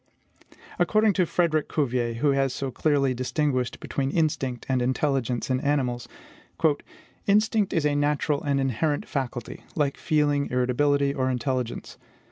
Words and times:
"According 0.79 1.13
to 1.13 1.27
Frederic 1.27 1.69
Cuvier, 1.69 2.13
who 2.13 2.31
has 2.31 2.55
so 2.55 2.71
clearly 2.71 3.13
distinguished 3.13 3.79
between 3.79 4.09
instinct 4.09 4.65
and 4.67 4.81
intelligence 4.81 5.51
in 5.51 5.59
animals, 5.61 6.07
'instinct 7.27 7.71
is 7.71 7.85
a 7.85 7.93
natural 7.93 8.41
and 8.41 8.59
inherent 8.59 9.07
faculty, 9.07 9.63
like 9.75 9.97
feeling, 9.97 10.49
irritability, 10.49 11.13
or 11.13 11.29
intelligence. 11.29 11.99